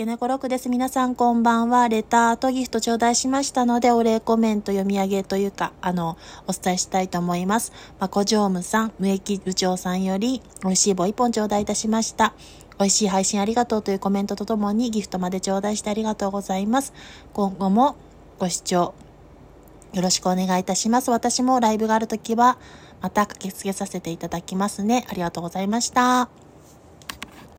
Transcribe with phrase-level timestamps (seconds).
[0.00, 0.70] け猫6です。
[0.70, 1.86] 皆さんこんばんは。
[1.90, 7.70] レターとギフト頂戴しましたので、お礼コメント読み上げというか、あの、お伝えしたいと思います。
[7.98, 12.32] まこじょうむさん、無益部長さんより、美味しい棒一本頂戴いたしました。
[12.78, 16.94] 美味しい配信ありがとうというコメントとともにギフトまで頂戴してありがとうございます。
[17.34, 17.96] 今後も
[18.38, 18.94] ご視聴
[19.92, 21.10] よろしくお願いいたします。
[21.10, 22.56] 私もライブがあるときは、
[23.02, 25.04] また駆けつけさせていただきますね。
[25.10, 26.49] ありがとうございました。